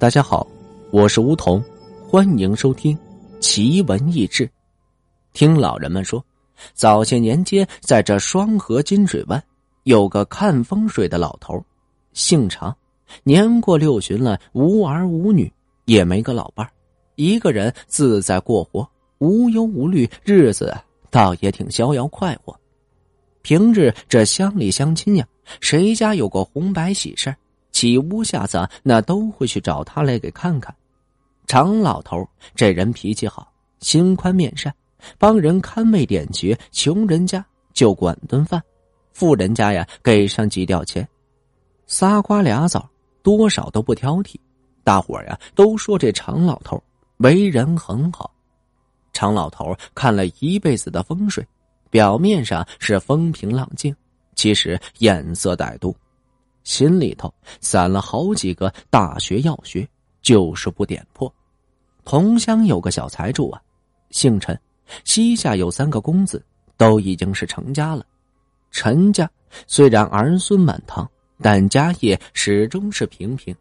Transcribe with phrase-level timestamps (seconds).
[0.00, 0.46] 大家好，
[0.92, 1.60] 我是梧桐，
[2.06, 2.96] 欢迎收听
[3.40, 4.48] 奇闻异事。
[5.32, 6.24] 听老人们说，
[6.72, 9.42] 早些年间在这双河金水湾
[9.82, 11.60] 有个看风水的老头，
[12.12, 12.72] 姓常，
[13.24, 15.52] 年过六旬了，无儿无女，
[15.86, 16.64] 也没个老伴
[17.16, 18.88] 一个人自在过活，
[19.18, 20.72] 无忧无虑，日子
[21.10, 22.56] 倒也挺逍遥快活。
[23.42, 25.26] 平日这乡里乡亲呀，
[25.60, 27.34] 谁家有个红白喜事
[27.78, 30.74] 起屋下子，那都会去找他来给看看。
[31.46, 34.74] 常老头这人脾气好，心宽面善，
[35.16, 38.60] 帮人看卫点穴，穷人家就管顿饭，
[39.12, 41.08] 富人家呀给上几吊钱，
[41.86, 42.90] 仨瓜俩枣，
[43.22, 44.34] 多少都不挑剔。
[44.82, 46.82] 大伙呀都说这常老头
[47.18, 48.28] 为人很好。
[49.12, 51.46] 常老头看了一辈子的风水，
[51.90, 53.94] 表面上是风平浪静，
[54.34, 55.94] 其实眼色歹毒。
[56.68, 57.32] 心里头
[57.62, 59.88] 散了好几个大学要学，
[60.20, 61.32] 就是不点破。
[62.04, 63.58] 同乡有个小财主啊，
[64.10, 64.56] 姓陈，
[65.02, 66.44] 膝下有三个公子，
[66.76, 68.04] 都已经是成家了。
[68.70, 69.28] 陈家
[69.66, 73.56] 虽然儿孙满堂，但家业始终是平平。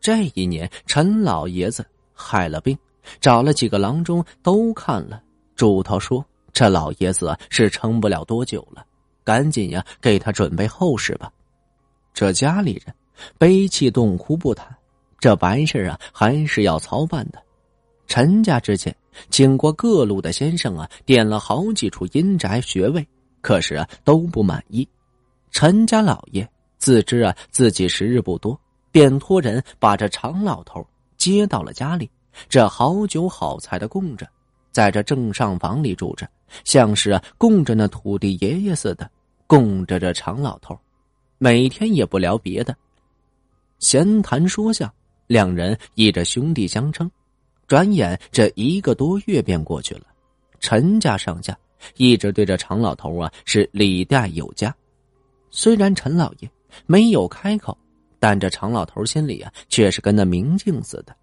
[0.00, 2.78] 这一年，陈老爷子害了病，
[3.20, 5.20] 找了几个郎中都看了，
[5.56, 8.86] 嘱托说这老爷子是撑不了多久了，
[9.24, 11.32] 赶紧呀给他准备后事吧。
[12.14, 12.94] 这家里人
[13.38, 14.74] 悲泣痛哭不谈，
[15.18, 17.42] 这白事啊还是要操办的。
[18.06, 18.94] 陈家之前
[19.30, 23.04] 请过各路的先生啊，点了好几处阴宅穴位，
[23.40, 24.88] 可是啊都不满意。
[25.50, 26.48] 陈家老爷
[26.78, 28.58] 自知啊自己时日不多，
[28.92, 32.08] 便托人把这常老头接到了家里，
[32.48, 34.28] 这好酒好菜的供着，
[34.70, 36.28] 在这正上房里住着，
[36.62, 39.10] 像是啊供着那土地爷爷似的，
[39.48, 40.78] 供着这常老头。
[41.44, 42.74] 每天也不聊别的，
[43.78, 44.90] 闲谈说笑，
[45.26, 47.10] 两人依着兄弟相称。
[47.66, 50.06] 转眼这一个多月便过去了，
[50.58, 51.54] 陈家上下
[51.98, 54.74] 一直对着常老头啊是礼待有加。
[55.50, 56.50] 虽然陈老爷
[56.86, 57.76] 没有开口，
[58.18, 61.14] 但这常老头心里啊却是跟那明镜似的。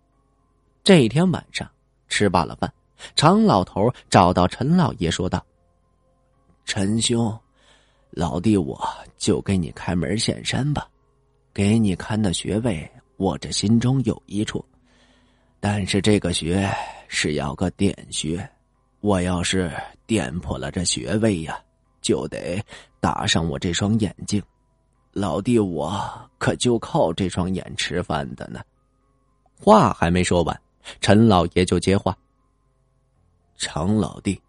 [0.83, 1.67] 这一天晚上
[2.09, 2.71] 吃罢了饭，
[3.15, 5.43] 常老头找到陈老爷说道
[6.63, 7.35] ：“陈兄。”
[8.11, 8.77] 老弟，我
[9.17, 10.85] 就给你开门显山吧，
[11.53, 14.63] 给你看的穴位，我这心中有一处，
[15.61, 16.69] 但是这个穴
[17.07, 18.45] 是要个点穴，
[18.99, 19.71] 我要是
[20.05, 21.57] 点破了这穴位呀，
[22.01, 22.61] 就得
[22.99, 24.43] 打上我这双眼睛。
[25.13, 28.59] 老弟，我可就靠这双眼吃饭的呢。
[29.57, 30.61] 话还没说完，
[30.99, 32.17] 陈老爷就接话
[33.55, 34.41] ：“常老弟，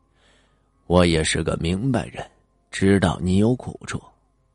[0.86, 2.28] 我也是个明白人。”
[2.72, 4.02] 知道你有苦处，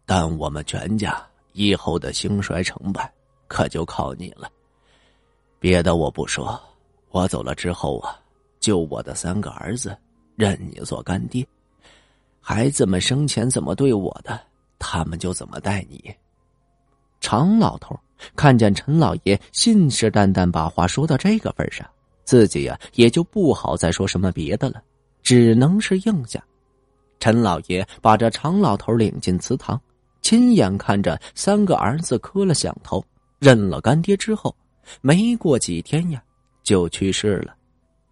[0.04, 1.24] 但我们全家
[1.54, 3.10] 以后的兴衰成败，
[3.48, 4.50] 可就靠你了。
[5.60, 6.60] 别的我不说，
[7.12, 8.20] 我走了之后啊，
[8.60, 9.96] 就我的三个儿子，
[10.36, 11.48] 认你做干爹。
[12.42, 14.40] 孩子们生前怎么对我的，
[14.80, 16.12] 他们就怎么待你。
[17.22, 17.98] 常老头
[18.36, 21.88] 看见陈老爷信誓旦旦把话说到这个份上，
[22.24, 24.82] 自己呀也就不好再说什么别的了，
[25.22, 26.44] 只能是应下。
[27.20, 29.80] 陈老爷把这常老头领进祠堂，
[30.22, 33.04] 亲眼看着三个儿子磕了响头，
[33.40, 34.56] 认了干爹之后，
[35.02, 36.22] 没过几天呀，
[36.64, 37.56] 就去世了。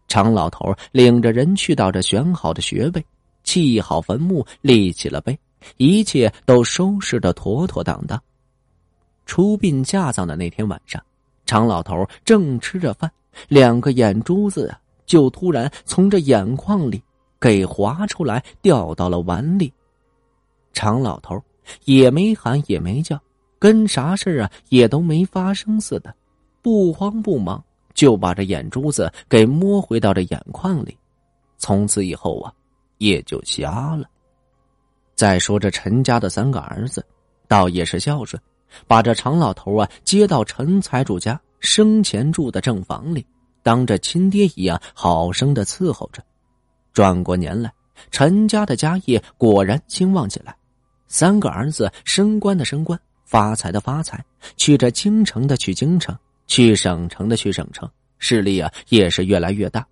[0.07, 3.05] 常老头领着人去到这选好的穴位，
[3.43, 5.37] 砌好坟墓，立起了碑，
[5.77, 8.21] 一切都收拾的妥妥当当。
[9.25, 11.01] 出殡下葬的那天晚上，
[11.45, 13.11] 常老头正吃着饭，
[13.47, 17.01] 两个眼珠子啊，就突然从这眼眶里。
[17.45, 19.71] 给划出来，掉到了碗里。
[20.73, 21.39] 常老头
[21.83, 23.21] 也没喊也没叫，
[23.59, 26.11] 跟啥事啊也都没发生似的，
[26.63, 27.63] 不慌不忙
[27.93, 30.97] 就把这眼珠子给摸回到这眼眶里。
[31.59, 32.51] 从此以后啊，
[32.97, 34.09] 也就瞎了。
[35.13, 37.05] 再说这陈家的三个儿子，
[37.47, 38.41] 倒也是孝顺，
[38.87, 43.23] 把这常老头啊接到陈财主家生前住的正房里，
[43.61, 46.23] 当着亲爹一样好生的伺候着。
[46.95, 47.69] 转过年来，
[48.09, 50.55] 陈家的家业果然兴旺起来，
[51.09, 54.23] 三个儿子升官的升官，发财的发财，
[54.55, 57.87] 去这京城的去京城，去省城的去省城，
[58.17, 59.85] 势力啊也是越来越大。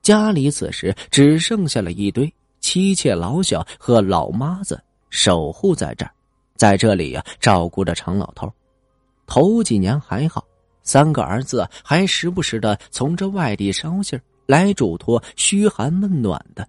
[0.00, 6.10] 家里此时只剩下了一堆妻妾老小和老妈子守护在这儿，
[6.56, 8.50] 在这里呀照顾着常老头。
[9.26, 10.42] 头几年还好，
[10.82, 14.22] 三个儿子还时不时的从这外地捎信儿。
[14.48, 16.66] 来嘱托嘘寒问暖的，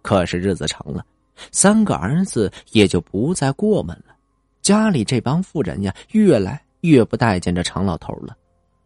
[0.00, 1.04] 可是日子长了，
[1.52, 4.16] 三个儿子也就不再过问了。
[4.62, 8.34] 家里这帮妇人呀，越来越不待见这常老头了。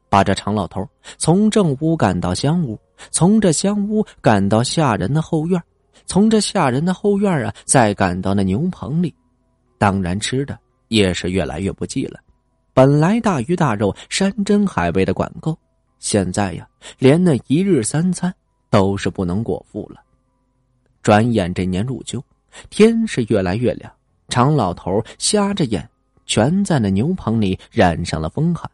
[0.08, 0.84] 把这常老头
[1.18, 2.76] 从正屋赶到厢屋，
[3.12, 5.62] 从这厢屋赶到下人的后院，
[6.04, 9.14] 从这下人的后院啊，再赶到那牛棚里。
[9.78, 10.58] 当然，吃的
[10.88, 12.18] 也是越来越不济了。
[12.74, 15.56] 本来大鱼大肉、山珍海味的管够，
[16.00, 16.68] 现在呀，
[16.98, 18.34] 连那一日三餐
[18.68, 20.02] 都是不能果腹了。
[21.02, 22.20] 转眼这年入秋，
[22.68, 23.90] 天是越来越凉。
[24.28, 25.88] 常老头瞎着眼，
[26.26, 28.68] 全在那牛棚里染上了风寒。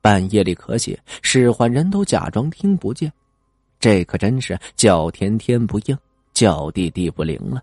[0.00, 3.12] 半夜里咳血，使唤人都假装听不见。
[3.78, 5.96] 这可真是叫天天不应，
[6.32, 7.62] 叫地地不灵了。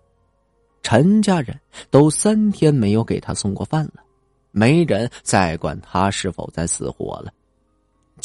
[0.84, 1.60] 陈家人
[1.90, 4.04] 都三天没有给他送过饭了，
[4.52, 7.34] 没人再管他是否在死活了。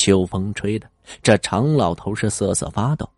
[0.03, 0.89] 秋风吹的，
[1.23, 3.09] 这常老头是瑟瑟发抖。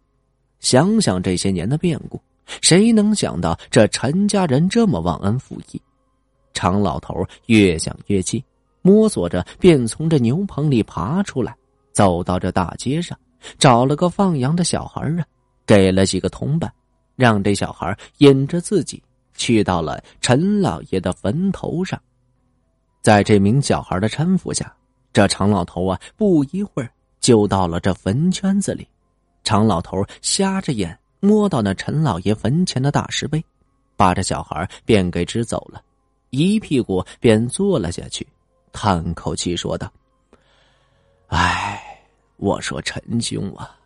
[0.60, 2.20] 想想这些年的变故，
[2.60, 5.80] 谁能想到这陈家人这么忘恩负义？
[6.52, 8.44] 常老头越想越气，
[8.82, 11.56] 摸索着便从这牛棚里爬出来，
[11.90, 13.18] 走到这大街上，
[13.58, 15.24] 找了个放羊的小孩啊，
[15.64, 16.70] 给了几个铜板，
[17.16, 19.02] 让这小孩引着自己
[19.34, 21.98] 去到了陈老爷的坟头上。
[23.00, 24.70] 在这名小孩的搀扶下，
[25.14, 26.90] 这常老头啊，不一会儿
[27.20, 28.86] 就到了这坟圈子里。
[29.44, 33.42] 常老头瞎着眼摸到那陈老爷坟前的大石碑，
[33.96, 35.80] 把这小孩便给支走了。
[36.30, 38.26] 一屁股便坐了下去，
[38.72, 39.88] 叹口气说道
[41.28, 41.80] ：“哎，
[42.36, 43.78] 我说陈兄啊，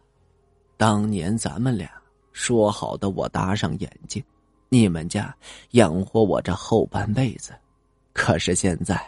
[0.78, 1.90] 当年咱们俩
[2.32, 4.24] 说好的，我搭上眼睛，
[4.70, 5.36] 你们家
[5.72, 7.52] 养活我这后半辈子。
[8.14, 8.98] 可是现在，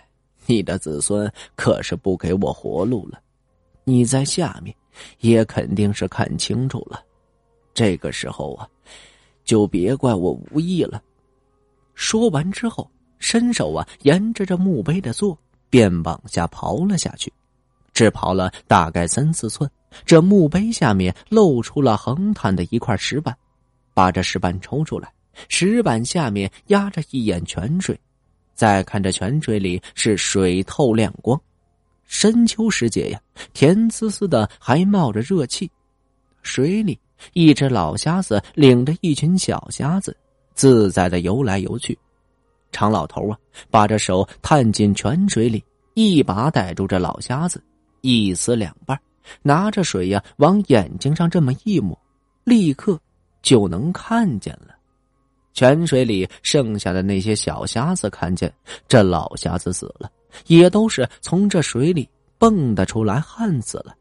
[0.51, 3.21] 你的子孙可是不给我活路了。
[3.85, 4.75] 你在下面，
[5.21, 7.01] 也肯定是看清楚了。
[7.73, 8.69] 这个时候啊，
[9.45, 11.01] 就别怪我无意了。”
[11.95, 12.91] 说完之后。
[13.23, 15.39] 伸手啊，沿着这墓碑的座，
[15.69, 17.31] 便往下刨了下去，
[17.93, 19.71] 只刨了大概三四寸。
[20.07, 23.37] 这墓碑下面露出了横坦的一块石板，
[23.93, 25.13] 把这石板抽出来，
[25.51, 28.01] 石板下面压着一眼泉水。
[28.61, 31.41] 再看这泉水里是水透亮光，
[32.05, 33.19] 深秋时节呀，
[33.55, 35.71] 甜滋滋的，还冒着热气。
[36.43, 37.01] 水里
[37.33, 40.15] 一只老瞎子领着一群小瞎子，
[40.53, 41.99] 自在的游来游去。
[42.71, 43.39] 常老头啊，
[43.71, 45.65] 把这手探进泉水里，
[45.95, 47.65] 一把逮住这老瞎子，
[48.03, 49.01] 一撕两半，
[49.41, 51.99] 拿着水呀往眼睛上这么一抹，
[52.45, 53.01] 立刻
[53.41, 54.77] 就能看见了。
[55.53, 58.53] 泉水里剩下的那些小瞎子看见
[58.89, 60.11] 这老瞎子死了，
[60.47, 62.09] 也都是从这水里
[62.39, 63.95] 蹦的出来，旱死了。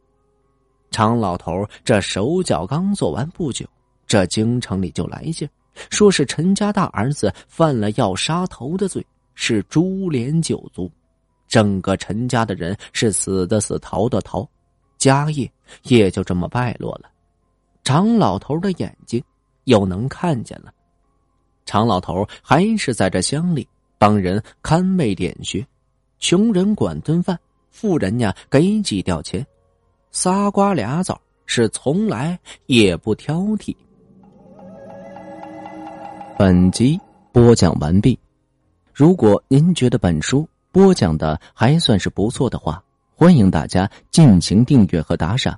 [0.91, 3.65] 常老头这手脚刚做完不久，
[4.07, 5.47] 这京城里就来信。
[5.89, 10.91] 说是陈家大儿子犯了要杀头的罪，是株连九族，
[11.47, 14.45] 整个陈家的人是死的死，逃的逃，
[14.97, 15.49] 家业
[15.83, 17.09] 也就这么败落了。
[17.83, 19.23] 常老头的眼睛
[19.63, 20.73] 又能看见了，
[21.69, 23.67] 常老头还是在这乡里
[23.99, 25.63] 帮人看卫点穴，
[26.17, 27.39] 穷人管顿饭，
[27.69, 29.45] 富人呀给几吊钱，
[30.09, 33.75] 仨瓜俩枣是从来也不挑剔。
[36.39, 36.99] 本集
[37.31, 38.17] 播讲完毕。
[38.91, 42.83] 如果您觉得本书播讲的还算是不错的话，
[43.13, 45.55] 欢迎大家尽情订阅和打赏。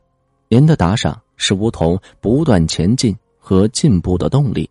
[0.50, 4.70] 您的打赏是梧桐不断前进和进步的动力。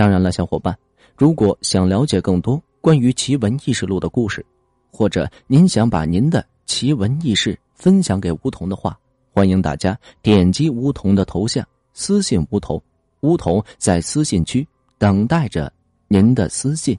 [0.00, 0.74] 当然了，小伙伴，
[1.14, 4.42] 如果想了解更多关于奇闻异事录的故事，
[4.90, 8.98] 或者您想把您的奇闻异事分享给梧桐的话，
[9.30, 12.82] 欢迎大家点击梧桐的头像私信梧桐，
[13.20, 14.66] 梧桐在私信区。
[14.96, 15.70] 等待着
[16.08, 16.98] 您的私信。